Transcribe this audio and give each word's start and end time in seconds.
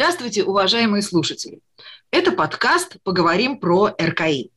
Здравствуйте, 0.00 0.44
уважаемые 0.44 1.02
слушатели. 1.02 1.60
Это 2.10 2.32
подкаст 2.32 2.96
«Поговорим 3.04 3.58
про 3.58 3.94
РКИ». 4.00 4.50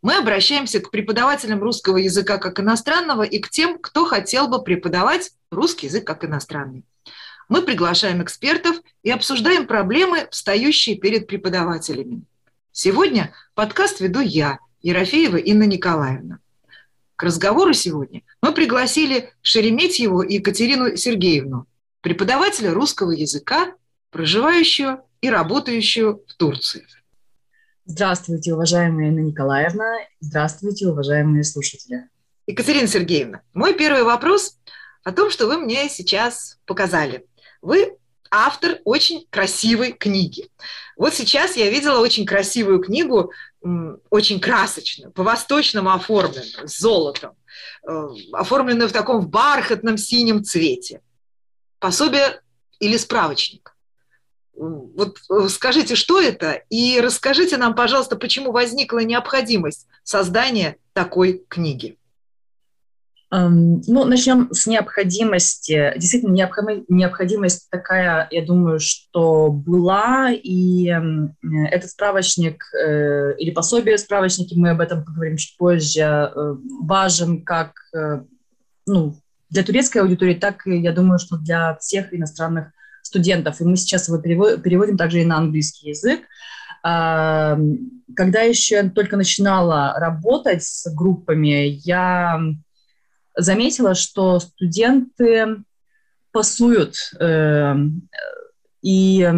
Мы 0.00 0.16
обращаемся 0.16 0.80
к 0.80 0.90
преподавателям 0.90 1.60
русского 1.60 1.98
языка 1.98 2.38
как 2.38 2.58
иностранного 2.58 3.22
и 3.22 3.38
к 3.38 3.50
тем, 3.50 3.78
кто 3.78 4.06
хотел 4.06 4.48
бы 4.48 4.62
преподавать 4.62 5.32
русский 5.50 5.88
язык 5.88 6.06
как 6.06 6.24
иностранный. 6.24 6.84
Мы 7.50 7.60
приглашаем 7.60 8.22
экспертов 8.22 8.80
и 9.02 9.10
обсуждаем 9.10 9.66
проблемы, 9.66 10.26
встающие 10.30 10.96
перед 10.96 11.26
преподавателями. 11.26 12.22
Сегодня 12.72 13.34
подкаст 13.54 14.00
веду 14.00 14.20
я, 14.20 14.58
Ерофеева 14.80 15.36
Инна 15.36 15.64
Николаевна. 15.64 16.38
К 17.16 17.24
разговору 17.24 17.74
сегодня 17.74 18.22
мы 18.40 18.52
пригласили 18.52 19.34
Шереметьеву 19.42 20.22
и 20.22 20.36
Екатерину 20.36 20.96
Сергеевну, 20.96 21.66
преподавателя 22.00 22.72
русского 22.72 23.10
языка 23.10 23.74
проживающую 24.10 25.02
и 25.20 25.30
работающую 25.30 26.24
в 26.26 26.34
Турции. 26.34 26.86
Здравствуйте, 27.84 28.54
уважаемая 28.54 29.08
Инна 29.08 29.20
Николаевна. 29.20 29.96
Здравствуйте, 30.20 30.88
уважаемые 30.88 31.44
слушатели. 31.44 32.08
Екатерина 32.46 32.86
Сергеевна, 32.86 33.42
мой 33.54 33.74
первый 33.74 34.04
вопрос 34.04 34.58
о 35.04 35.12
том, 35.12 35.30
что 35.30 35.46
вы 35.46 35.58
мне 35.58 35.88
сейчас 35.88 36.58
показали. 36.66 37.26
Вы 37.62 37.96
автор 38.30 38.78
очень 38.84 39.26
красивой 39.30 39.92
книги. 39.92 40.50
Вот 40.96 41.14
сейчас 41.14 41.56
я 41.56 41.70
видела 41.70 42.00
очень 42.00 42.26
красивую 42.26 42.80
книгу, 42.80 43.32
очень 44.10 44.40
красочную, 44.40 45.10
по-восточному 45.12 45.90
оформленную, 45.90 46.68
с 46.68 46.78
золотом, 46.78 47.32
э, 47.86 48.08
оформленную 48.32 48.88
в 48.88 48.92
таком 48.92 49.28
бархатном 49.28 49.98
синем 49.98 50.44
цвете. 50.44 51.00
Пособие 51.78 52.40
или 52.78 52.96
справочник? 52.96 53.74
Вот 54.58 55.18
э, 55.30 55.48
скажите, 55.48 55.94
что 55.94 56.20
это, 56.20 56.62
и 56.68 57.00
расскажите 57.00 57.56
нам, 57.56 57.74
пожалуйста, 57.74 58.16
почему 58.16 58.50
возникла 58.52 59.00
необходимость 59.00 59.86
создания 60.02 60.76
такой 60.92 61.44
книги. 61.48 61.98
Um, 63.30 63.82
ну, 63.86 64.04
начнем 64.04 64.48
с 64.52 64.66
необходимости. 64.66 65.92
Действительно, 65.98 66.32
необходимость 66.32 67.68
такая, 67.68 68.26
я 68.30 68.42
думаю, 68.44 68.80
что 68.80 69.50
была, 69.50 70.30
и 70.32 70.88
э, 70.88 71.00
этот 71.70 71.90
справочник 71.90 72.64
э, 72.74 73.34
или 73.36 73.50
пособие 73.50 73.98
справочники, 73.98 74.54
мы 74.54 74.70
об 74.70 74.80
этом 74.80 75.04
поговорим 75.04 75.36
чуть 75.36 75.58
позже, 75.58 76.00
э, 76.00 76.56
важен 76.80 77.44
как 77.44 77.74
ну, 78.86 79.14
для 79.50 79.62
турецкой 79.62 79.98
аудитории, 79.98 80.34
так 80.34 80.66
и, 80.66 80.78
я 80.78 80.92
думаю, 80.92 81.18
что 81.18 81.36
для 81.36 81.76
всех 81.76 82.14
иностранных 82.14 82.72
студентов, 83.08 83.60
и 83.60 83.64
мы 83.64 83.76
сейчас 83.76 84.08
его 84.08 84.18
переводим 84.18 84.96
также 84.96 85.22
и 85.22 85.24
на 85.24 85.38
английский 85.38 85.90
язык. 85.90 86.20
А, 86.82 87.58
когда 88.14 88.40
еще 88.42 88.88
только 88.88 89.16
начинала 89.16 89.94
работать 89.98 90.62
с 90.62 90.92
группами, 90.94 91.80
я 91.84 92.40
заметила, 93.36 93.94
что 93.94 94.40
студенты 94.40 95.62
пасуют, 96.32 96.94
э, 97.18 97.74
и 98.82 99.28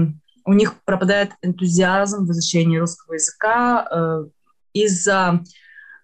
у 0.44 0.52
них 0.52 0.82
пропадает 0.84 1.30
энтузиазм 1.42 2.26
в 2.26 2.32
изучении 2.32 2.78
русского 2.78 3.14
языка 3.14 3.86
э, 3.90 4.24
из-за 4.72 5.42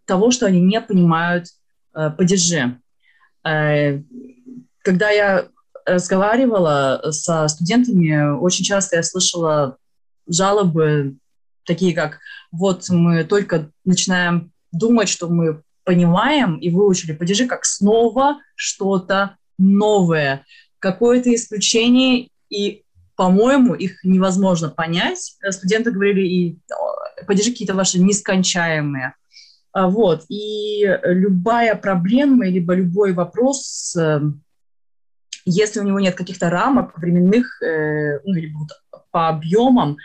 того, 0.05 0.31
что 0.31 0.47
они 0.47 0.61
не 0.61 0.81
понимают 0.81 1.47
э, 1.95 2.11
падежи. 2.11 2.81
Когда 3.43 5.11
я 5.11 5.49
разговаривала 5.87 7.01
со 7.11 7.47
студентами, 7.49 8.37
очень 8.39 8.65
часто 8.65 8.97
я 8.97 9.03
слышала 9.03 9.77
жалобы 10.29 11.17
такие, 11.65 11.95
как 11.95 12.19
вот 12.51 12.89
мы 12.91 13.25
только 13.25 13.71
начинаем 13.85 14.53
думать, 14.73 15.09
что 15.09 15.29
мы 15.29 15.63
понимаем 15.85 16.57
и 16.57 16.71
выучили 16.71 17.13
падежи, 17.13 17.47
как 17.47 17.65
снова 17.65 18.39
что-то 18.57 19.37
новое. 19.59 20.45
Какое-то 20.79 21.35
исключение, 21.35 22.29
и, 22.51 22.83
по-моему, 23.17 23.75
их 23.75 24.05
невозможно 24.05 24.69
понять. 24.69 25.37
Студенты 25.51 25.91
говорили, 25.91 26.27
и 26.27 26.59
падежи 27.27 27.51
какие-то 27.51 27.75
ваши 27.75 28.01
нескончаемые. 28.01 29.15
А 29.73 29.89
вот. 29.89 30.25
И 30.29 30.87
любая 31.05 31.77
проблема, 31.77 32.47
либо 32.47 32.75
любой 32.75 33.13
вопрос 33.13 33.95
эм, 33.97 34.43
если 35.47 35.81
у 35.81 35.85
него 35.85 36.01
нет 36.01 36.15
каких-то 36.15 36.51
рамок 36.51 36.99
временных, 36.99 37.63
э, 37.63 38.21
ну, 38.25 38.35
вот 38.59 39.01
по 39.11 39.29
объемам, 39.29 39.97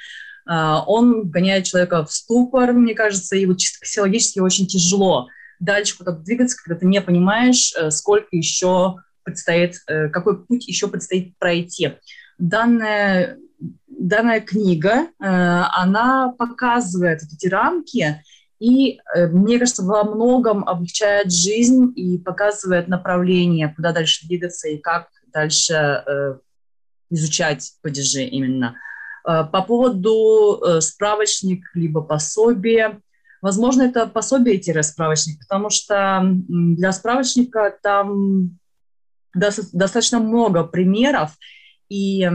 э, 0.50 0.76
он 0.88 1.30
гоняет 1.30 1.66
человека 1.66 2.06
в 2.06 2.12
ступор, 2.14 2.72
мне 2.72 2.94
кажется, 2.94 3.36
и 3.36 3.46
вот 3.46 3.58
чисто 3.58 3.80
психологически 3.82 4.40
очень 4.40 4.68
тяжело 4.68 5.28
дальше 5.60 5.98
куда-то 5.98 6.20
двигаться, 6.20 6.58
когда 6.58 6.80
ты 6.80 6.86
не 6.86 7.02
понимаешь, 7.02 7.74
э, 7.76 7.92
сколько 7.92 8.28
еще 8.32 8.98
предстоит, 9.24 9.76
э, 9.88 10.10
какой 10.10 10.44
путь 10.44 10.68
еще 10.68 10.88
предстоит 10.88 11.38
пройти. 11.38 11.94
Данная, 12.38 13.38
данная 13.88 14.42
книга, 14.42 15.04
э, 15.04 15.06
она 15.20 16.34
показывает 16.38 17.22
эти 17.24 17.48
рамки, 17.48 18.24
и, 18.60 19.00
э, 19.16 19.28
мне 19.28 19.58
кажется, 19.58 19.84
во 19.84 20.04
многом 20.04 20.68
облегчает 20.68 21.32
жизнь 21.32 21.94
и 21.96 22.18
показывает 22.18 22.88
направление, 22.88 23.74
куда 23.76 23.92
дальше 23.92 24.28
двигаться 24.28 24.68
и 24.68 24.78
как 24.78 25.08
дальше 25.32 25.74
э, 25.74 26.38
изучать 27.10 27.74
падежи 27.82 28.24
именно. 28.24 28.76
Э, 29.28 29.44
по 29.44 29.62
поводу 29.62 30.62
э, 30.64 30.82
справочник 30.82 31.64
либо 31.74 32.02
пособия, 32.02 33.02
возможно, 33.42 33.84
это 33.84 34.08
пособие-справочник, 34.08 35.40
потому 35.40 35.70
что 35.70 36.22
для 36.48 36.92
справочника 36.92 37.78
там 37.82 38.58
достаточно 39.34 40.20
много 40.20 40.64
примеров, 40.64 41.32
и 41.90 42.30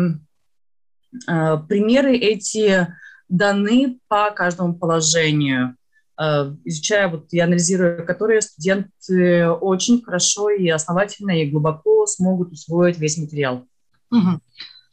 примеры 1.26 2.16
эти 2.16 2.88
даны 3.28 3.98
по 4.08 4.30
каждому 4.30 4.74
положению. 4.74 5.76
Э, 6.18 6.50
изучая 6.64 7.08
вот 7.08 7.26
и 7.32 7.40
анализируя 7.40 8.02
которые 8.02 8.40
студенты 8.40 9.48
очень 9.48 10.02
хорошо 10.02 10.48
и 10.48 10.68
основательно 10.68 11.42
и 11.42 11.50
глубоко 11.50 12.06
смогут 12.06 12.52
усвоить 12.52 12.98
весь 12.98 13.18
материал. 13.18 13.66
Угу. 14.10 14.40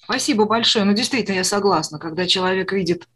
Спасибо 0.03 0.45
большое. 0.45 0.83
Ну, 0.83 0.93
действительно, 0.93 1.35
я 1.35 1.43
согласна, 1.45 1.97
когда 1.97 2.25
человек 2.25 2.73
видит, 2.73 3.07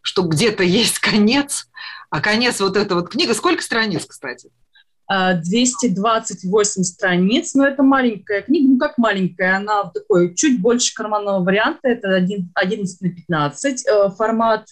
что 0.00 0.22
где-то 0.22 0.62
есть 0.62 1.00
конец, 1.00 1.68
а 2.08 2.20
конец 2.20 2.60
вот 2.60 2.76
эта 2.76 2.94
вот 2.94 3.08
книга, 3.08 3.34
сколько 3.34 3.62
страниц, 3.62 4.06
кстати? 4.06 4.50
228 5.08 6.80
э, 6.80 6.84
страниц, 6.84 7.54
но 7.54 7.66
это 7.66 7.82
маленькая 7.82 8.42
книга, 8.42 8.68
ну 8.68 8.78
как 8.78 8.98
маленькая, 8.98 9.56
она 9.56 9.84
такой 9.84 10.34
чуть 10.34 10.60
больше 10.60 10.94
карманного 10.94 11.44
варианта, 11.44 11.88
это 11.88 12.16
11 12.54 13.00
на 13.00 13.08
15 13.08 13.86
э, 13.86 14.10
формат, 14.16 14.66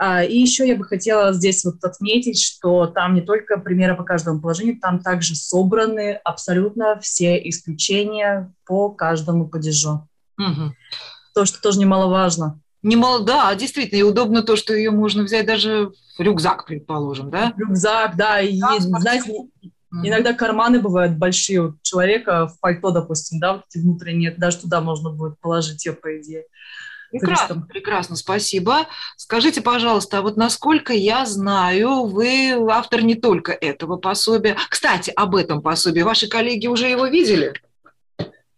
и 0.00 0.38
еще 0.38 0.66
я 0.66 0.76
бы 0.76 0.84
хотела 0.84 1.32
здесь 1.32 1.64
вот 1.64 1.82
отметить, 1.84 2.40
что 2.40 2.86
там 2.86 3.14
не 3.14 3.20
только 3.20 3.58
примеры 3.58 3.96
по 3.96 4.02
каждому 4.02 4.40
положению, 4.40 4.80
там 4.80 5.00
также 5.00 5.34
собраны 5.36 6.14
абсолютно 6.24 6.98
все 7.00 7.36
исключения 7.48 8.52
по 8.66 8.90
каждому 8.90 9.48
падежу. 9.48 10.08
Угу. 10.38 10.74
То, 11.34 11.44
что 11.44 11.60
тоже 11.60 11.78
немаловажно. 11.78 12.60
Немало, 12.82 13.24
да, 13.24 13.54
действительно, 13.54 13.98
и 13.98 14.02
удобно 14.02 14.42
то, 14.42 14.56
что 14.56 14.74
ее 14.74 14.90
можно 14.90 15.22
взять 15.22 15.46
даже 15.46 15.92
в 16.18 16.20
рюкзак, 16.20 16.66
предположим, 16.66 17.30
да? 17.30 17.54
Рюкзак, 17.56 18.16
да, 18.16 18.40
и, 18.40 18.60
да, 18.60 18.78
знаете, 18.78 19.32
иногда 20.02 20.34
карманы 20.34 20.80
бывают 20.80 21.16
большие 21.16 21.62
у 21.62 21.78
человека 21.82 22.46
в 22.48 22.60
пальто, 22.60 22.90
допустим, 22.90 23.40
да, 23.40 23.54
вот 23.54 23.64
внутренние, 23.74 24.32
даже 24.32 24.58
туда 24.58 24.82
можно 24.82 25.10
будет 25.10 25.40
положить 25.40 25.86
ее, 25.86 25.94
по 25.94 26.20
идее. 26.20 26.44
Прекрасно, 27.20 27.66
прекрасно, 27.68 28.16
спасибо. 28.16 28.86
Скажите, 29.16 29.60
пожалуйста, 29.62 30.18
а 30.18 30.22
вот 30.22 30.36
насколько 30.36 30.92
я 30.92 31.24
знаю, 31.26 32.06
вы 32.06 32.52
автор 32.70 33.02
не 33.02 33.14
только 33.14 33.52
этого 33.52 33.96
пособия. 33.96 34.56
Кстати, 34.68 35.12
об 35.14 35.36
этом 35.36 35.62
пособии. 35.62 36.02
Ваши 36.02 36.28
коллеги 36.28 36.66
уже 36.66 36.88
его 36.88 37.06
видели? 37.06 37.54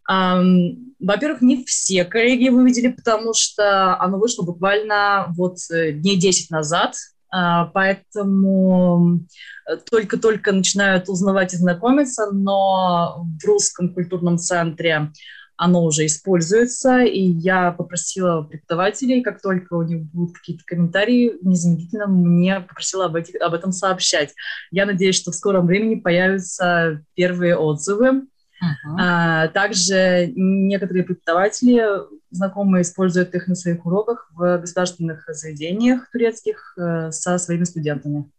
Во-первых, 0.09 1.43
не 1.43 1.65
все 1.65 2.05
коллеги 2.05 2.45
его 2.45 2.63
видели, 2.63 2.89
потому 2.89 3.35
что 3.35 4.01
оно 4.01 4.19
вышло 4.19 4.45
буквально 4.45 5.27
вот 5.37 5.59
э, 5.71 5.93
дней 5.93 6.17
10 6.17 6.51
назад, 6.51 6.95
uh, 7.35 7.69
поэтому 7.75 9.21
э, 9.69 9.77
только-только 9.91 10.53
начинают 10.53 11.11
узнавать 11.11 11.53
и 11.53 11.59
знакомиться, 11.59 12.31
но 12.33 13.27
в 13.41 13.47
русском 13.47 13.93
культурном 13.93 14.39
центре 14.39 15.13
оно 15.57 15.85
уже 15.85 16.07
используется, 16.07 17.01
и 17.01 17.21
я 17.21 17.73
попросила 17.73 18.43
преподавателей, 18.43 19.23
как 19.23 19.41
только 19.41 19.75
у 19.75 19.83
них 19.83 20.03
будут 20.03 20.37
какие-то 20.37 20.65
комментарии, 20.67 21.35
незамедлительно 21.43 22.07
мне 22.07 22.61
попросила 22.61 23.07
об, 23.07 23.17
этих, 23.17 23.41
об 23.41 23.55
этом 23.55 23.73
сообщать. 23.73 24.35
Я 24.71 24.87
надеюсь, 24.87 25.17
что 25.17 25.31
в 25.31 25.35
скором 25.35 25.67
времени 25.67 25.97
появятся 25.97 27.03
первые 27.15 27.57
отзывы. 27.57 28.27
Uh-huh. 28.57 29.53
Также 29.53 30.33
некоторые 30.35 31.05
преподаватели, 31.05 31.85
знакомые, 32.31 32.83
используют 32.83 33.35
их 33.35 33.49
на 33.49 33.55
своих 33.55 33.85
уроках 33.85 34.31
в 34.33 34.59
государственных 34.59 35.25
заведениях 35.29 36.11
турецких 36.11 36.75
э, 36.79 37.11
со 37.11 37.37
своими 37.37 37.65
студентами. 37.65 38.31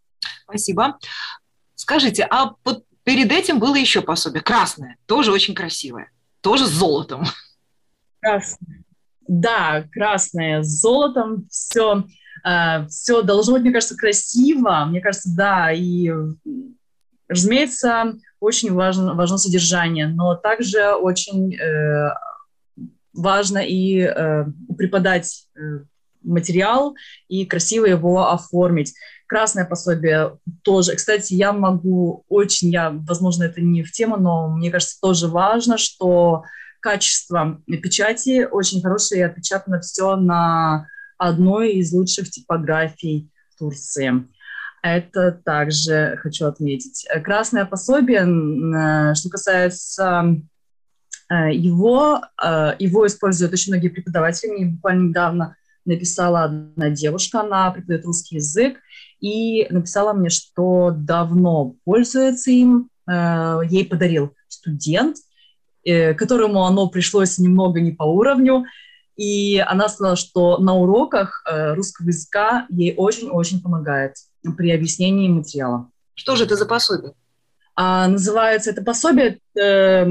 Спасибо. 0.43 0.97
Скажите, 1.75 2.27
а 2.29 2.53
вот 2.65 2.83
перед 3.03 3.31
этим 3.31 3.59
было 3.59 3.75
еще 3.75 4.01
пособие, 4.01 4.41
красное, 4.41 4.97
тоже 5.05 5.31
очень 5.31 5.53
красивое, 5.53 6.09
тоже 6.47 6.65
с 6.65 6.69
золотом. 6.69 7.25
Красное. 8.21 8.83
Да, 9.27 9.83
красное 9.91 10.63
с 10.63 10.67
золотом, 10.67 11.45
все, 11.49 12.05
э, 12.45 12.87
все 12.87 13.21
должно 13.21 13.53
быть, 13.53 13.63
мне 13.63 13.73
кажется, 13.73 13.97
красиво, 13.97 14.85
мне 14.87 15.01
кажется, 15.01 15.29
да, 15.35 15.73
и, 15.73 16.09
разумеется, 17.27 18.13
очень 18.39 18.73
важно, 18.73 19.13
важно 19.13 19.37
содержание, 19.37 20.07
но 20.07 20.35
также 20.35 20.93
очень 20.93 21.53
э, 21.55 22.13
важно 23.11 23.57
и 23.57 23.99
э, 23.99 24.45
преподать 24.77 25.49
э, 25.57 25.83
материал 26.27 26.95
и 27.27 27.45
красиво 27.45 27.85
его 27.85 28.29
оформить. 28.29 28.93
Красное 29.27 29.65
пособие 29.65 30.37
тоже. 30.63 30.95
Кстати, 30.95 31.33
я 31.33 31.51
могу 31.51 32.23
очень, 32.29 32.69
я, 32.69 32.91
возможно, 32.91 33.43
это 33.43 33.61
не 33.61 33.83
в 33.83 33.91
тему, 33.91 34.17
но 34.17 34.49
мне 34.49 34.71
кажется, 34.71 34.99
тоже 35.01 35.27
важно, 35.27 35.77
что 35.77 36.43
качество 36.79 37.61
печати 37.65 38.47
очень 38.49 38.81
хорошее 38.81 39.21
и 39.21 39.23
отпечатано 39.25 39.81
все 39.81 40.15
на 40.15 40.87
одной 41.17 41.73
из 41.73 41.91
лучших 41.91 42.29
типографий 42.29 43.29
Турции. 43.57 44.27
Это 44.83 45.31
также 45.31 46.17
хочу 46.21 46.45
отметить. 46.45 47.07
Красное 47.23 47.65
пособие, 47.65 48.21
э, 48.21 49.15
что 49.15 49.29
касается 49.29 50.35
э, 51.29 51.53
его, 51.53 52.21
э, 52.41 52.75
его 52.79 53.07
используют 53.07 53.53
очень 53.53 53.73
многие 53.73 53.89
преподаватели. 53.89 54.65
Буквально 54.65 55.09
недавно 55.09 55.55
написала 55.87 56.43
одна 56.43 56.89
девушка, 56.89 57.41
она 57.41 57.71
преподает 57.71 58.05
русский 58.05 58.35
язык, 58.35 58.77
и 59.19 59.67
написала 59.69 60.13
мне, 60.13 60.29
что 60.29 60.91
давно 60.95 61.75
пользуется 61.83 62.51
им, 62.51 62.89
э, 63.09 63.61
ей 63.69 63.85
подарил 63.85 64.33
студент, 64.47 65.17
э, 65.83 66.13
которому 66.13 66.65
оно 66.65 66.87
пришлось 66.87 67.37
немного 67.39 67.81
не 67.81 67.91
по 67.91 68.03
уровню, 68.03 68.65
и 69.15 69.57
она 69.57 69.89
сказала, 69.89 70.15
что 70.15 70.59
на 70.59 70.75
уроках 70.75 71.43
э, 71.45 71.73
русского 71.73 72.07
языка 72.07 72.67
ей 72.69 72.93
очень-очень 72.95 73.61
помогает 73.61 74.13
при 74.55 74.71
объяснении 74.71 75.27
материала. 75.27 75.89
Что 76.13 76.35
же 76.35 76.45
это 76.45 76.55
за 76.55 76.65
пособие? 76.65 77.13
А, 77.75 78.07
называется 78.07 78.69
это 78.69 78.83
пособие, 78.83 79.39
э, 79.59 80.07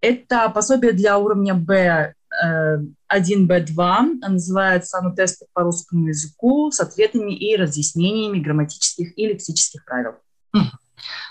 это 0.00 0.48
пособие 0.50 0.92
для 0.92 1.18
уровня 1.18 1.54
Б 1.54 2.14
Э, 2.42 2.78
1Б2, 3.12 3.78
а 3.78 4.28
называется 4.28 4.98
оно 4.98 5.14
тесты 5.14 5.46
по 5.52 5.62
русскому 5.62 6.08
языку 6.08 6.70
с 6.70 6.80
ответами 6.80 7.32
и 7.32 7.56
разъяснениями 7.56 8.40
грамматических 8.40 9.16
и 9.16 9.26
лексических 9.26 9.84
правил. 9.84 10.14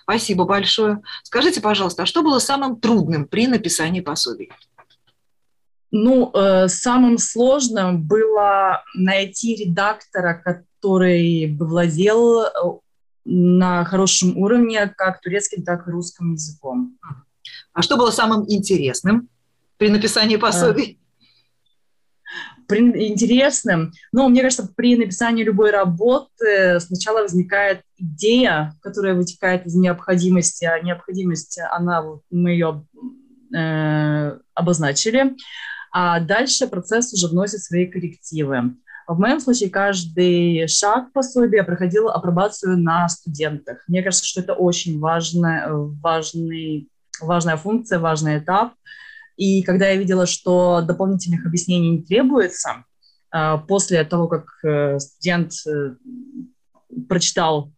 Спасибо 0.03 0.45
большое. 0.45 1.01
Скажите, 1.23 1.61
пожалуйста, 1.61 2.03
а 2.03 2.05
что 2.05 2.21
было 2.21 2.39
самым 2.39 2.79
трудным 2.79 3.27
при 3.27 3.47
написании 3.47 4.01
пособий? 4.01 4.51
Ну, 5.91 6.31
э, 6.33 6.67
самым 6.67 7.17
сложным 7.17 8.03
было 8.03 8.83
найти 8.93 9.55
редактора, 9.55 10.33
который 10.43 11.47
бы 11.47 11.67
владел 11.67 12.41
э, 12.41 12.49
на 13.25 13.83
хорошем 13.85 14.37
уровне 14.37 14.87
как 14.95 15.21
турецким, 15.21 15.63
так 15.63 15.87
и 15.87 15.91
русским 15.91 16.33
языком. 16.33 16.97
А 17.73 17.81
что 17.81 17.97
было 17.97 18.11
самым 18.11 18.45
интересным? 18.47 19.29
При 19.77 19.89
написании 19.89 20.37
пособий? 20.37 20.99
При, 22.67 22.79
интересным, 23.09 23.91
ну, 24.11 24.27
мне 24.27 24.41
кажется, 24.41 24.67
при 24.75 24.95
написании 24.95 25.43
любой 25.43 25.69
работы 25.69 26.79
сначала 26.79 27.21
возникает 27.21 27.81
идея, 27.97 28.73
которая 28.81 29.13
вытекает 29.13 29.67
из 29.67 29.75
необходимости, 29.75 30.65
а 30.65 30.79
необходимость, 30.79 31.59
она, 31.71 32.03
мы 32.31 32.51
ее 32.51 32.83
э, 33.55 34.39
обозначили, 34.55 35.35
а 35.91 36.19
дальше 36.19 36.67
процесс 36.67 37.13
уже 37.13 37.27
вносит 37.27 37.61
свои 37.61 37.85
коррективы. 37.85 38.75
В 39.07 39.19
моем 39.19 39.39
случае 39.39 39.69
каждый 39.69 40.67
шаг 40.67 41.13
пособия 41.13 41.63
проходил 41.63 42.09
апробацию 42.09 42.77
на 42.77 43.07
студентах. 43.07 43.83
Мне 43.87 44.01
кажется, 44.01 44.25
что 44.25 44.41
это 44.41 44.53
очень 44.53 44.99
важная, 44.99 45.67
важный, 45.69 46.89
важная 47.21 47.57
функция, 47.57 47.99
важный 47.99 48.39
этап. 48.39 48.73
И 49.37 49.63
когда 49.63 49.89
я 49.89 49.97
видела, 49.97 50.25
что 50.25 50.81
дополнительных 50.81 51.45
объяснений 51.45 51.91
не 51.91 52.03
требуется, 52.03 52.85
а, 53.31 53.57
после 53.57 54.03
того, 54.05 54.27
как 54.27 54.45
э, 54.63 54.97
студент 54.99 55.51
э, 55.67 55.95
прочитал 57.09 57.71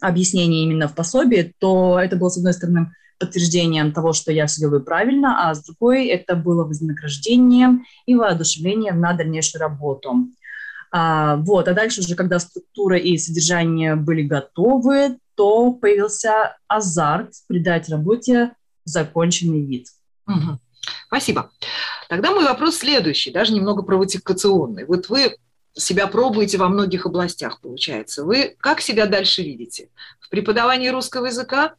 объяснение 0.00 0.64
именно 0.64 0.88
в 0.88 0.94
пособии, 0.94 1.54
то 1.58 1.98
это 2.00 2.16
было, 2.16 2.28
с 2.28 2.36
одной 2.36 2.52
стороны, 2.52 2.92
подтверждением 3.18 3.92
того, 3.92 4.12
что 4.12 4.32
я 4.32 4.46
все 4.46 4.62
делаю 4.62 4.82
правильно, 4.82 5.48
а 5.48 5.54
с 5.54 5.64
другой 5.64 6.08
это 6.08 6.34
было 6.34 6.64
вознаграждением 6.64 7.86
и 8.04 8.14
воодушевлением 8.14 9.00
на 9.00 9.14
дальнейшую 9.14 9.60
работу. 9.60 10.28
А, 10.90 11.36
вот, 11.36 11.68
а 11.68 11.74
дальше 11.74 12.00
уже, 12.00 12.14
когда 12.14 12.38
структура 12.38 12.98
и 12.98 13.16
содержание 13.18 13.96
были 13.96 14.22
готовы, 14.22 15.18
то 15.34 15.72
появился 15.72 16.56
азарт 16.68 17.32
придать 17.48 17.88
работе 17.88 18.52
законченный 18.84 19.64
вид. 19.64 19.86
Угу. 20.26 20.58
Спасибо. 21.08 21.50
Тогда 22.08 22.32
мой 22.32 22.44
вопрос 22.44 22.76
следующий, 22.76 23.30
даже 23.30 23.52
немного 23.52 23.82
провокационный. 23.82 24.84
Вот 24.84 25.08
вы 25.08 25.36
себя 25.74 26.06
пробуете 26.06 26.58
во 26.58 26.68
многих 26.68 27.06
областях, 27.06 27.60
получается. 27.60 28.24
Вы 28.24 28.56
как 28.60 28.80
себя 28.80 29.06
дальше 29.06 29.42
видите? 29.42 29.90
В 30.20 30.28
преподавании 30.28 30.88
русского 30.88 31.26
языка 31.26 31.74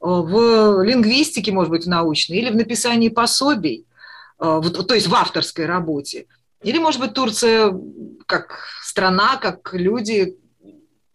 в 0.00 0.82
лингвистике, 0.82 1.52
может 1.52 1.70
быть, 1.70 1.84
в 1.84 1.88
научной, 1.88 2.38
или 2.38 2.50
в 2.50 2.56
написании 2.56 3.08
пособий, 3.08 3.86
э, 4.40 4.60
то 4.88 4.94
есть 4.94 5.06
в 5.06 5.14
авторской 5.14 5.66
работе. 5.66 6.26
Или, 6.62 6.78
может 6.78 7.00
быть, 7.00 7.14
Турция 7.14 7.72
как 8.26 8.66
страна, 8.82 9.36
как 9.36 9.72
люди, 9.72 10.36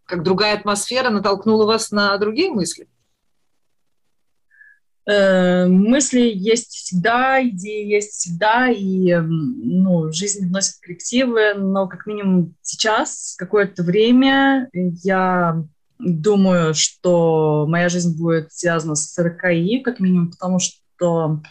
как 0.06 0.24
другая 0.24 0.56
атмосфера 0.56 1.10
натолкнула 1.10 1.66
вас 1.66 1.92
на 1.92 2.18
другие 2.18 2.50
мысли? 2.50 2.88
Э, 5.08 5.68
мысли 5.68 6.32
есть 6.34 6.72
всегда, 6.72 7.42
идеи 7.42 7.86
есть 7.86 8.12
всегда, 8.12 8.70
и 8.70 9.16
ну, 9.16 10.12
жизнь 10.12 10.48
вносит 10.48 10.82
коллективы, 10.82 11.54
но 11.54 11.88
как 11.88 12.06
минимум 12.08 12.56
сейчас, 12.62 13.36
какое-то 13.38 13.84
время 13.84 14.70
я 14.74 15.64
думаю, 15.98 16.74
что 16.74 17.66
моя 17.70 17.88
жизнь 17.88 18.18
будет 18.18 18.52
связана 18.52 18.96
с 18.96 19.18
РКИ, 19.18 19.80
как 19.80 20.02
минимум, 20.02 20.32
потому 20.32 20.60
что 20.60 21.42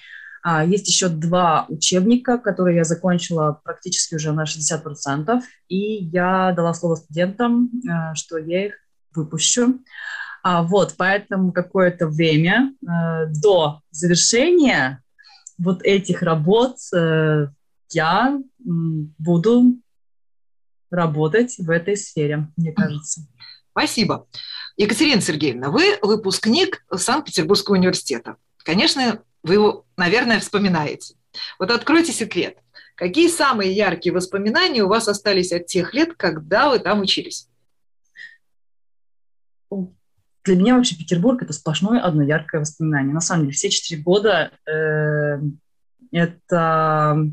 а, 0.42 0.64
есть 0.64 0.86
еще 0.86 1.08
два 1.08 1.64
учебника, 1.68 2.38
которые 2.38 2.76
я 2.76 2.84
закончила 2.84 3.60
практически 3.64 4.16
уже 4.16 4.32
на 4.32 4.44
60%, 4.44 5.40
и 5.68 6.04
я 6.04 6.52
дала 6.52 6.74
слово 6.74 6.96
студентам, 6.96 7.70
а, 7.90 8.14
что 8.14 8.36
я 8.36 8.66
их 8.66 8.74
выпущу. 9.14 9.80
А, 10.42 10.62
вот, 10.62 10.94
поэтому 10.96 11.52
какое-то 11.52 12.06
время 12.06 12.72
а, 12.86 13.26
до 13.26 13.80
завершения 13.90 15.02
вот 15.58 15.82
этих 15.82 16.22
работ 16.22 16.76
а, 16.94 17.48
я 17.90 18.38
буду 18.58 19.76
работать 20.90 21.56
в 21.58 21.70
этой 21.70 21.96
сфере, 21.96 22.48
мне 22.56 22.72
кажется. 22.72 23.22
Спасибо. 23.70 24.26
Екатерина 24.76 25.20
Сергеевна, 25.20 25.70
вы 25.70 25.98
выпускник 26.02 26.84
Санкт-Петербургского 26.94 27.76
университета. 27.76 28.36
Конечно, 28.58 29.22
вы 29.42 29.54
его, 29.54 29.86
наверное, 29.96 30.40
вспоминаете. 30.40 31.14
Вот 31.58 31.70
откройте 31.70 32.12
секрет. 32.12 32.58
Какие 32.94 33.28
самые 33.28 33.72
яркие 33.72 34.14
воспоминания 34.14 34.82
у 34.82 34.88
вас 34.88 35.08
остались 35.08 35.52
от 35.52 35.66
тех 35.66 35.92
лет, 35.92 36.14
когда 36.14 36.70
вы 36.70 36.78
там 36.78 37.00
учились? 37.00 37.48
Для 40.46 40.56
меня 40.56 40.76
вообще 40.76 40.96
Петербург– 40.96 41.42
это 41.42 41.52
сплошное 41.52 42.00
одно 42.00 42.22
яркое 42.22 42.62
воспоминание. 42.62 43.12
На 43.12 43.20
самом 43.20 43.42
деле, 43.42 43.52
все 43.52 43.68
четыре 43.68 44.00
года 44.00 44.50
э, 44.66 45.40
это 46.12 47.30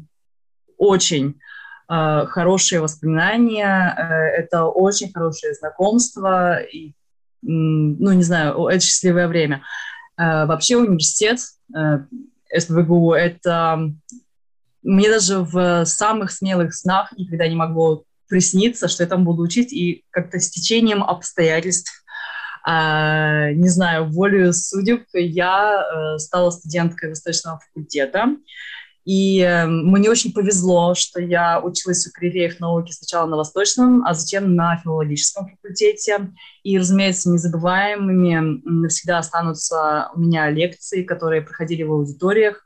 очень 0.77 1.39
Э, 1.89 2.25
хорошие 2.27 2.81
воспоминания, 2.81 3.93
э, 3.97 4.41
это 4.41 4.65
очень 4.65 5.11
хорошее 5.11 5.53
знакомство, 5.53 6.61
и, 6.61 6.93
ну, 7.41 8.13
не 8.13 8.23
знаю, 8.23 8.67
это 8.67 8.79
счастливое 8.79 9.27
время. 9.27 9.63
Э, 10.17 10.45
вообще 10.45 10.77
университет 10.77 11.39
СПБГУ– 12.55 13.13
это 13.13 13.91
мне 14.81 15.09
даже 15.09 15.39
в 15.39 15.85
самых 15.85 16.31
смелых 16.31 16.73
снах 16.73 17.11
никогда 17.17 17.47
не 17.47 17.55
могло 17.55 18.03
присниться, 18.27 18.87
что 18.87 19.03
я 19.03 19.09
там 19.09 19.23
буду 19.23 19.43
учить, 19.43 19.73
и 19.73 20.03
как-то 20.09 20.39
с 20.39 20.49
течением 20.49 21.03
обстоятельств 21.03 22.02
не 22.65 23.67
знаю, 23.67 24.09
волею 24.09 24.53
судеб 24.53 25.03
я 25.13 25.83
э, 25.83 26.17
стала 26.17 26.49
студенткой 26.49 27.09
Восточного 27.09 27.59
факультета. 27.59 28.37
И 29.05 29.41
э, 29.41 29.65
мне 29.65 30.09
очень 30.09 30.31
повезло, 30.31 30.95
что 30.95 31.21
я 31.21 31.59
училась 31.59 32.05
в 32.05 32.13
Кривеев 32.13 32.59
науки 32.59 32.91
сначала 32.91 33.27
на 33.27 33.35
Восточном, 33.35 34.05
а 34.05 34.13
затем 34.13 34.55
на 34.55 34.77
филологическом 34.77 35.49
факультете. 35.49 36.31
И, 36.63 36.77
разумеется, 36.77 37.29
незабываемыми 37.29 38.61
навсегда 38.63 39.17
останутся 39.17 40.09
у 40.15 40.19
меня 40.19 40.49
лекции, 40.49 41.03
которые 41.03 41.41
проходили 41.41 41.83
в 41.83 41.91
аудиториях, 41.91 42.65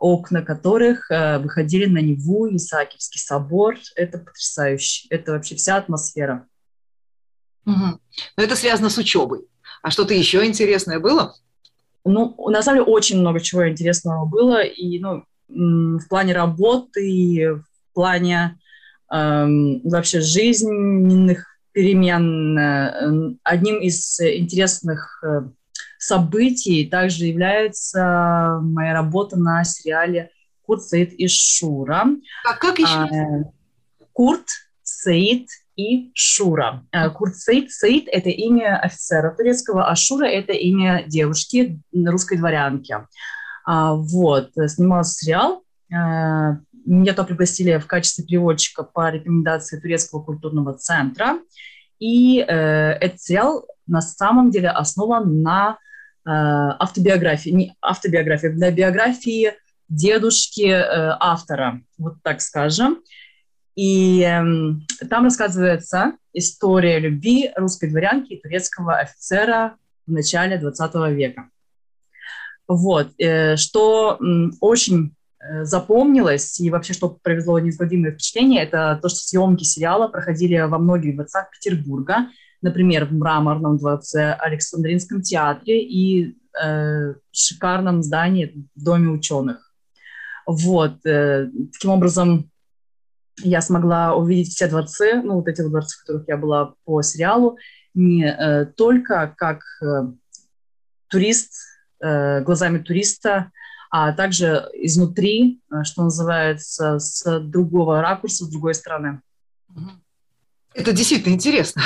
окна 0.00 0.42
которых 0.42 1.10
э, 1.10 1.38
выходили 1.38 1.86
на 1.86 1.98
Неву, 1.98 2.48
Исаакиевский 2.56 3.20
собор. 3.20 3.76
Это 3.94 4.18
потрясающе. 4.18 5.06
Это 5.10 5.32
вообще 5.32 5.54
вся 5.54 5.76
атмосфера. 5.76 6.46
Угу. 7.68 8.00
Но 8.36 8.42
это 8.42 8.56
связано 8.56 8.88
с 8.88 8.98
учебой. 8.98 9.40
А 9.82 9.90
что-то 9.90 10.14
еще 10.14 10.44
интересное 10.44 10.98
было? 10.98 11.34
Ну, 12.04 12.34
на 12.48 12.62
самом 12.62 12.80
деле, 12.80 12.92
очень 12.92 13.20
много 13.20 13.40
чего 13.40 13.68
интересного 13.68 14.24
было. 14.24 14.62
И, 14.62 14.98
ну, 14.98 15.24
в 15.48 16.08
плане 16.08 16.32
работы, 16.32 17.10
и 17.10 17.46
в 17.46 17.64
плане 17.92 18.58
эм, 19.12 19.80
вообще 19.84 20.20
жизненных 20.20 21.46
перемен. 21.72 22.58
Э, 22.58 23.34
одним 23.44 23.80
из 23.80 24.18
интересных 24.20 25.22
э, 25.22 25.42
событий 25.98 26.86
также 26.86 27.26
является 27.26 28.58
моя 28.62 28.94
работа 28.94 29.38
на 29.38 29.64
сериале 29.64 30.30
Курт, 30.62 30.82
Саид 30.82 31.12
и 31.12 31.28
Шура. 31.28 32.06
А 32.44 32.54
как 32.54 32.78
еще? 32.78 32.98
А, 32.98 33.06
Курт, 34.12 34.48
Саид 34.82 35.48
и 35.78 36.10
Шура. 36.12 36.84
Э, 36.92 37.08
Курт 37.08 37.36
Саид, 37.36 37.70
Саид– 37.70 38.08
это 38.12 38.28
имя 38.30 38.78
офицера 38.78 39.30
турецкого, 39.30 39.88
а 39.88 39.94
Шура– 39.94 40.26
это 40.26 40.52
имя 40.52 41.04
девушки, 41.06 41.80
русской 41.94 42.36
дворянки. 42.36 42.96
А, 43.64 43.94
вот, 43.94 44.50
снимался 44.66 45.14
сериал. 45.14 45.62
А, 45.94 46.58
меня 46.84 47.14
то 47.14 47.24
пригласили 47.24 47.78
в 47.78 47.86
качестве 47.86 48.24
переводчика 48.24 48.82
по 48.82 49.10
рекомендации 49.10 49.78
Турецкого 49.78 50.22
культурного 50.22 50.74
центра. 50.74 51.38
И 51.98 52.40
э, 52.40 52.46
этот 52.46 53.20
сериал 53.20 53.66
на 53.86 54.00
самом 54.00 54.50
деле 54.50 54.70
основан 54.70 55.42
на 55.42 55.72
э, 55.72 55.76
автобиографии, 56.24 57.50
не 57.50 57.76
автобиографии, 57.80 58.48
на 58.48 58.70
биографии 58.70 59.52
дедушки 59.88 60.66
э, 60.66 61.16
автора, 61.20 61.82
вот 61.98 62.22
так 62.22 62.40
скажем. 62.40 62.98
И 63.78 64.22
э, 64.22 65.06
там 65.08 65.22
рассказывается 65.22 66.14
история 66.32 66.98
любви 66.98 67.52
русской 67.54 67.88
дворянки 67.88 68.32
и 68.32 68.42
турецкого 68.42 68.96
офицера 68.96 69.76
в 70.04 70.10
начале 70.10 70.58
20 70.58 70.94
века. 71.12 71.48
Вот, 72.66 73.10
э, 73.18 73.54
что 73.54 74.18
очень 74.60 75.14
э, 75.38 75.64
запомнилось 75.64 76.58
и 76.58 76.70
вообще, 76.70 76.92
что 76.92 77.20
произвело 77.22 77.60
неизгладимое 77.60 78.10
впечатление, 78.10 78.64
это 78.64 78.98
то, 79.00 79.08
что 79.08 79.20
съемки 79.20 79.62
сериала 79.62 80.08
проходили 80.08 80.58
во 80.58 80.78
многих 80.78 81.14
дворцах 81.14 81.48
Петербурга, 81.52 82.30
например, 82.60 83.04
в 83.04 83.12
Мраморном 83.12 83.78
дворце, 83.78 84.32
Александринском 84.32 85.22
театре 85.22 85.84
и 85.84 86.36
э, 86.60 87.14
шикарном 87.30 88.02
здании 88.02 88.66
в 88.74 88.82
Доме 88.82 89.10
ученых. 89.10 89.72
Вот, 90.48 91.06
э, 91.06 91.48
таким 91.72 91.92
образом, 91.92 92.50
я 93.42 93.60
смогла 93.60 94.14
увидеть 94.14 94.52
все 94.52 94.68
дворцы, 94.68 95.22
ну, 95.22 95.34
вот 95.34 95.48
эти 95.48 95.62
дворцы, 95.62 95.96
в 95.96 96.00
которых 96.00 96.28
я 96.28 96.36
была 96.36 96.74
по 96.84 97.02
сериалу, 97.02 97.58
не 97.94 98.24
э, 98.24 98.66
только 98.76 99.34
как 99.36 99.62
э, 99.82 100.12
турист 101.08 101.52
Э, 102.00 102.42
глазами 102.42 102.78
туриста, 102.78 103.50
а 103.90 104.12
также 104.12 104.68
изнутри, 104.74 105.60
э, 105.68 105.82
что 105.82 106.04
называется, 106.04 107.00
с 107.00 107.40
другого 107.40 108.00
ракурса, 108.00 108.44
с 108.44 108.48
другой 108.48 108.74
стороны. 108.74 109.20
Это 110.74 110.92
действительно 110.92 111.34
интересно. 111.34 111.82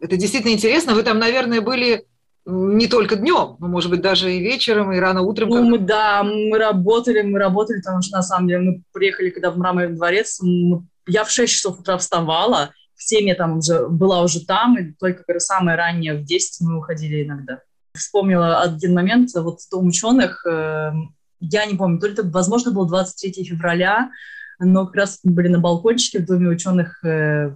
Это 0.00 0.16
действительно 0.16 0.52
интересно. 0.52 0.94
Вы 0.94 1.04
там, 1.04 1.20
наверное, 1.20 1.60
были 1.60 2.04
не 2.44 2.88
только 2.88 3.14
днем, 3.14 3.54
но, 3.60 3.68
может 3.68 3.88
быть, 3.88 4.00
даже 4.00 4.34
и 4.34 4.40
вечером, 4.40 4.90
и 4.92 4.98
рано 4.98 5.22
утром. 5.22 5.48
Ну, 5.48 5.62
мы, 5.62 5.78
да, 5.78 6.24
мы 6.24 6.58
работали, 6.58 7.22
мы 7.22 7.38
работали, 7.38 7.78
потому 7.78 8.02
что, 8.02 8.16
на 8.16 8.22
самом 8.24 8.48
деле, 8.48 8.60
мы 8.62 8.82
приехали, 8.92 9.30
когда 9.30 9.52
в 9.52 9.58
Мраморный 9.58 9.94
дворец, 9.94 10.40
мы, 10.42 10.84
я 11.06 11.24
в 11.24 11.30
6 11.30 11.52
часов 11.52 11.80
утра 11.80 11.98
вставала, 11.98 12.70
в 12.94 13.02
7 13.02 13.28
я 13.28 13.34
там 13.34 13.58
уже 13.58 13.88
была 13.88 14.22
уже 14.22 14.44
там, 14.44 14.78
и 14.78 14.92
только 14.92 15.24
как 15.24 15.40
самое 15.40 15.76
раннее 15.76 16.14
в 16.14 16.24
10 16.24 16.60
мы 16.60 16.78
уходили 16.78 17.24
иногда. 17.24 17.60
Вспомнила 17.94 18.60
один 18.60 18.94
момент, 18.94 19.30
вот 19.34 19.58
Дом 19.70 19.88
ученых, 19.88 20.46
э, 20.46 20.92
я 21.40 21.66
не 21.66 21.74
помню, 21.74 21.98
то 21.98 22.06
ли 22.06 22.12
это, 22.12 22.22
возможно, 22.22 22.70
был 22.70 22.86
23 22.86 23.44
февраля, 23.44 24.10
но 24.58 24.86
как 24.86 24.94
раз 24.94 25.20
были 25.24 25.48
на 25.48 25.58
балкончике 25.58 26.20
в 26.20 26.26
Доме 26.26 26.48
ученых, 26.48 27.04
э, 27.04 27.54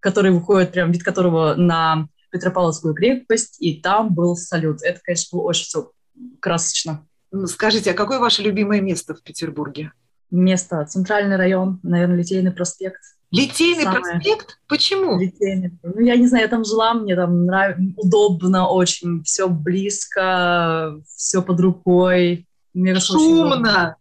который 0.00 0.32
выходит, 0.32 0.72
прям 0.72 0.90
вид 0.90 1.02
которого 1.02 1.54
на 1.54 2.08
Петропавловскую 2.30 2.94
крепость, 2.94 3.58
и 3.60 3.80
там 3.80 4.14
был 4.14 4.36
салют. 4.36 4.82
Это, 4.82 5.00
конечно, 5.04 5.36
было 5.36 5.46
очень 5.46 5.66
все 5.66 5.90
красочно. 6.40 7.06
Скажите, 7.46 7.92
а 7.92 7.94
какое 7.94 8.18
ваше 8.18 8.42
любимое 8.42 8.80
место 8.80 9.14
в 9.14 9.22
Петербурге? 9.22 9.92
Место. 10.32 10.84
Центральный 10.86 11.36
район, 11.36 11.78
наверное, 11.82 12.16
Литейный 12.16 12.52
проспект. 12.52 13.02
Литейный 13.30 13.84
Самое... 13.84 14.00
проспект? 14.00 14.58
Почему? 14.66 15.20
Литейный. 15.20 15.78
Ну, 15.82 16.00
я 16.00 16.16
не 16.16 16.26
знаю, 16.26 16.44
я 16.44 16.48
там 16.48 16.64
жила, 16.64 16.94
мне 16.94 17.14
там 17.14 17.44
нрав... 17.44 17.76
удобно 17.96 18.66
очень, 18.66 19.22
все 19.24 19.46
близко, 19.48 20.98
все 21.06 21.42
под 21.42 21.60
рукой. 21.60 22.46
Мне 22.72 22.98
Шумно! 22.98 23.96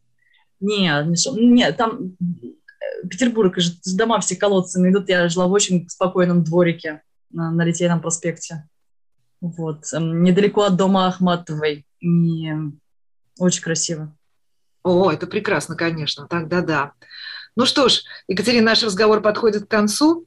Нет, 0.61 1.07
не 1.07 1.15
шум... 1.17 1.35
нет, 1.53 1.75
там 1.75 2.15
э, 2.21 3.07
Петербург, 3.09 3.57
дома 3.85 4.19
все 4.21 4.37
колодцами 4.37 4.89
идут. 4.89 5.09
Я 5.09 5.27
жила 5.27 5.47
в 5.47 5.51
очень 5.51 5.89
спокойном 5.89 6.43
дворике 6.45 7.01
на, 7.29 7.51
на 7.51 7.65
Литейном 7.65 7.99
проспекте. 7.99 8.69
Вот. 9.41 9.91
Эм, 9.91 10.23
недалеко 10.23 10.61
от 10.61 10.77
дома 10.77 11.07
Ахматовой. 11.07 11.85
И 11.99 12.51
очень 13.37 13.63
красиво. 13.63 14.15
О, 14.83 15.11
это 15.11 15.27
прекрасно, 15.27 15.75
конечно. 15.75 16.27
Тогда 16.27 16.61
да. 16.61 16.91
Ну 17.55 17.65
что 17.65 17.89
ж, 17.89 18.01
Екатерина, 18.27 18.67
наш 18.67 18.83
разговор 18.83 19.21
подходит 19.21 19.65
к 19.65 19.71
концу. 19.71 20.25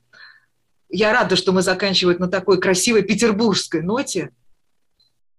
Я 0.89 1.13
рада, 1.13 1.37
что 1.37 1.53
мы 1.53 1.63
заканчиваем 1.63 2.21
на 2.21 2.29
такой 2.29 2.61
красивой 2.61 3.03
петербургской 3.03 3.83
ноте. 3.83 4.31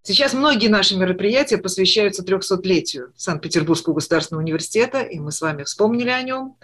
Сейчас 0.02 0.34
многие 0.34 0.68
наши 0.68 0.96
мероприятия 0.96 1.58
посвящаются 1.58 2.22
300-летию 2.22 3.12
Санкт-Петербургского 3.16 3.94
государственного 3.94 4.44
университета, 4.44 5.00
и 5.00 5.18
мы 5.18 5.32
с 5.32 5.40
вами 5.40 5.64
вспомнили 5.64 6.10
о 6.10 6.22
нем. 6.22 6.56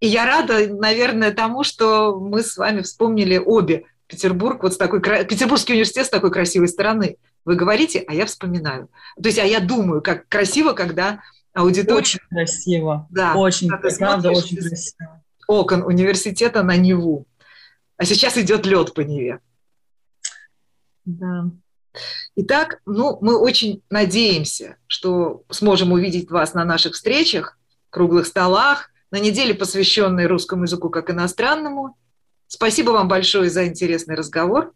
И 0.00 0.06
я 0.06 0.24
рада, 0.24 0.72
наверное, 0.72 1.32
тому, 1.32 1.64
что 1.64 2.18
мы 2.18 2.42
с 2.42 2.56
вами 2.56 2.82
вспомнили 2.82 3.36
обе 3.36 3.84
Петербург, 4.06 4.62
вот 4.62 4.72
с 4.72 4.76
такой, 4.78 5.02
Петербургский 5.02 5.74
университет 5.74 6.06
с 6.06 6.10
такой 6.10 6.30
красивой 6.30 6.68
стороны. 6.68 7.18
Вы 7.44 7.56
говорите, 7.56 8.04
а 8.06 8.14
я 8.14 8.24
вспоминаю. 8.24 8.88
То 9.22 9.28
есть, 9.28 9.38
а 9.38 9.44
я 9.44 9.60
думаю, 9.60 10.00
как 10.00 10.26
красиво, 10.28 10.72
когда 10.72 11.20
аудитория. 11.58 11.98
Очень 11.98 12.20
красиво. 12.30 13.06
Да. 13.10 13.34
Очень, 13.34 13.68
правда, 13.68 14.30
очень 14.30 14.56
красиво. 14.56 15.22
Окон 15.46 15.82
университета 15.82 16.62
на 16.62 16.76
Неву. 16.76 17.26
А 17.96 18.04
сейчас 18.04 18.36
идет 18.38 18.64
лед 18.66 18.94
по 18.94 19.00
Неве. 19.00 19.40
Да. 21.04 21.50
Итак, 22.36 22.80
ну, 22.86 23.18
мы 23.20 23.36
очень 23.36 23.82
надеемся, 23.90 24.76
что 24.86 25.42
сможем 25.50 25.92
увидеть 25.92 26.30
вас 26.30 26.54
на 26.54 26.64
наших 26.64 26.94
встречах, 26.94 27.58
круглых 27.90 28.26
столах, 28.26 28.90
на 29.10 29.18
неделе, 29.18 29.54
посвященной 29.54 30.26
русскому 30.26 30.64
языку 30.64 30.90
как 30.90 31.10
иностранному. 31.10 31.96
Спасибо 32.46 32.90
вам 32.90 33.08
большое 33.08 33.50
за 33.50 33.66
интересный 33.66 34.14
разговор 34.14 34.72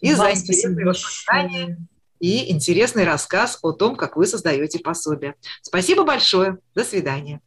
и 0.00 0.14
вам 0.14 0.34
за 0.34 0.40
интересные 0.40 0.86
воспоминания 0.86 1.78
и 2.22 2.52
интересный 2.52 3.04
рассказ 3.04 3.58
о 3.62 3.72
том, 3.72 3.96
как 3.96 4.16
вы 4.16 4.26
создаете 4.26 4.78
пособие. 4.78 5.34
Спасибо 5.60 6.04
большое. 6.04 6.58
До 6.72 6.84
свидания. 6.84 7.40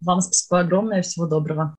Вам 0.00 0.20
спасибо 0.20 0.58
огромное. 0.58 1.02
Всего 1.02 1.26
доброго. 1.26 1.76